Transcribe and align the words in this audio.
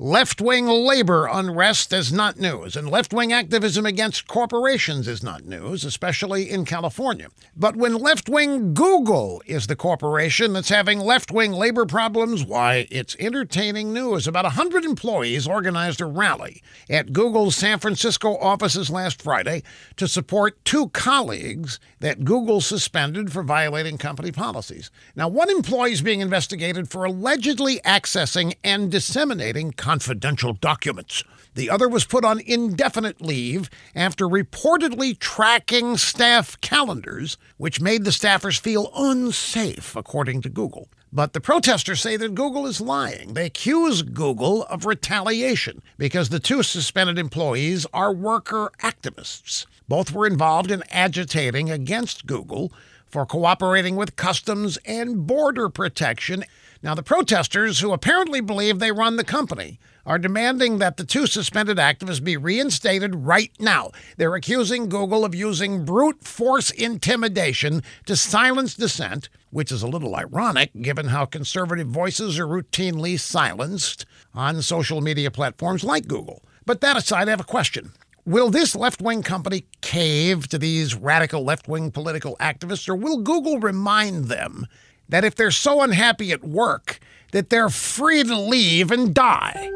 Left 0.00 0.40
wing 0.40 0.68
labor 0.68 1.26
unrest 1.26 1.92
is 1.92 2.12
not 2.12 2.38
news, 2.38 2.76
and 2.76 2.88
left 2.88 3.12
wing 3.12 3.32
activism 3.32 3.84
against 3.84 4.28
corporations 4.28 5.08
is 5.08 5.24
not 5.24 5.44
news, 5.44 5.84
especially 5.84 6.48
in 6.48 6.64
California. 6.64 7.26
But 7.56 7.74
when 7.74 7.96
left 7.96 8.28
wing 8.28 8.74
Google 8.74 9.42
is 9.44 9.66
the 9.66 9.74
corporation 9.74 10.52
that's 10.52 10.68
having 10.68 11.00
left 11.00 11.32
wing 11.32 11.50
labor 11.50 11.84
problems, 11.84 12.44
why, 12.44 12.86
it's 12.92 13.16
entertaining 13.18 13.92
news. 13.92 14.28
About 14.28 14.44
100 14.44 14.84
employees 14.84 15.48
organized 15.48 16.00
a 16.00 16.06
rally 16.06 16.62
at 16.88 17.12
Google's 17.12 17.56
San 17.56 17.80
Francisco 17.80 18.36
offices 18.36 18.90
last 18.90 19.20
Friday 19.20 19.64
to 19.96 20.06
support 20.06 20.64
two 20.64 20.90
colleagues 20.90 21.80
that 21.98 22.24
Google 22.24 22.60
suspended 22.60 23.32
for 23.32 23.42
violating 23.42 23.98
company 23.98 24.30
policies. 24.30 24.92
Now, 25.16 25.26
one 25.26 25.50
employee 25.50 25.90
is 25.90 26.02
being 26.02 26.20
investigated 26.20 26.88
for 26.88 27.02
allegedly 27.04 27.80
accessing 27.80 28.54
and 28.62 28.92
disseminating 28.92 29.72
confidential 29.88 30.52
documents. 30.52 31.24
The 31.54 31.70
other 31.70 31.88
was 31.88 32.04
put 32.04 32.22
on 32.22 32.40
indefinite 32.40 33.22
leave 33.22 33.70
after 33.94 34.26
reportedly 34.26 35.18
tracking 35.18 35.96
staff 35.96 36.60
calendars, 36.60 37.38
which 37.56 37.80
made 37.80 38.04
the 38.04 38.10
staffers 38.10 38.60
feel 38.60 38.92
unsafe, 38.94 39.96
according 39.96 40.42
to 40.42 40.50
Google. 40.50 40.90
But 41.10 41.32
the 41.32 41.40
protesters 41.40 42.02
say 42.02 42.18
that 42.18 42.34
Google 42.34 42.66
is 42.66 42.82
lying. 42.82 43.32
They 43.32 43.46
accuse 43.46 44.02
Google 44.02 44.64
of 44.64 44.84
retaliation 44.84 45.80
because 45.96 46.28
the 46.28 46.38
two 46.38 46.62
suspended 46.62 47.18
employees 47.18 47.86
are 47.94 48.12
worker 48.12 48.70
activists. 48.82 49.64
Both 49.88 50.12
were 50.12 50.26
involved 50.26 50.70
in 50.70 50.82
agitating 50.90 51.70
against 51.70 52.26
Google 52.26 52.70
for 53.08 53.26
cooperating 53.26 53.96
with 53.96 54.16
Customs 54.16 54.78
and 54.84 55.26
Border 55.26 55.68
Protection. 55.68 56.44
Now, 56.82 56.94
the 56.94 57.02
protesters, 57.02 57.80
who 57.80 57.92
apparently 57.92 58.40
believe 58.40 58.78
they 58.78 58.92
run 58.92 59.16
the 59.16 59.24
company, 59.24 59.80
are 60.06 60.18
demanding 60.18 60.78
that 60.78 60.96
the 60.96 61.04
two 61.04 61.26
suspended 61.26 61.76
activists 61.76 62.22
be 62.22 62.36
reinstated 62.36 63.14
right 63.14 63.52
now. 63.58 63.90
They're 64.16 64.34
accusing 64.34 64.88
Google 64.88 65.24
of 65.24 65.34
using 65.34 65.84
brute 65.84 66.24
force 66.24 66.70
intimidation 66.70 67.82
to 68.06 68.16
silence 68.16 68.74
dissent, 68.74 69.28
which 69.50 69.72
is 69.72 69.82
a 69.82 69.88
little 69.88 70.14
ironic 70.14 70.70
given 70.80 71.08
how 71.08 71.24
conservative 71.24 71.88
voices 71.88 72.38
are 72.38 72.46
routinely 72.46 73.18
silenced 73.18 74.06
on 74.32 74.62
social 74.62 75.00
media 75.00 75.30
platforms 75.30 75.84
like 75.84 76.06
Google. 76.06 76.42
But 76.64 76.80
that 76.80 76.96
aside, 76.96 77.28
I 77.28 77.32
have 77.32 77.40
a 77.40 77.44
question. 77.44 77.92
Will 78.28 78.50
this 78.50 78.76
left 78.76 79.00
wing 79.00 79.22
company 79.22 79.64
cave 79.80 80.48
to 80.48 80.58
these 80.58 80.94
radical 80.94 81.44
left 81.44 81.66
wing 81.66 81.90
political 81.90 82.36
activists, 82.36 82.86
or 82.86 82.94
will 82.94 83.22
Google 83.22 83.58
remind 83.58 84.26
them 84.26 84.66
that 85.08 85.24
if 85.24 85.34
they're 85.34 85.50
so 85.50 85.80
unhappy 85.80 86.30
at 86.30 86.44
work, 86.44 87.00
that 87.32 87.48
they're 87.48 87.70
free 87.70 88.22
to 88.22 88.38
leave 88.38 88.90
and 88.90 89.14
die? 89.14 89.70